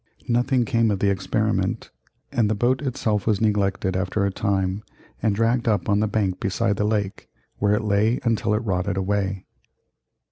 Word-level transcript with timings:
Nothing 0.27 0.65
came 0.65 0.89
of 0.89 0.97
the 0.97 1.11
experiment, 1.11 1.91
and 2.31 2.49
the 2.49 2.55
boat 2.55 2.81
itself 2.81 3.27
was 3.27 3.39
neglected 3.39 3.95
after 3.95 4.25
a 4.25 4.31
time 4.31 4.81
and 5.21 5.35
dragged 5.35 5.67
up 5.67 5.87
on 5.87 5.99
the 5.99 6.07
bank 6.07 6.39
beside 6.39 6.77
the 6.77 6.85
lake, 6.85 7.29
where 7.57 7.75
it 7.75 7.83
lay 7.83 8.19
until 8.23 8.55
it 8.55 8.65
rotted 8.65 8.97
away. 8.97 9.45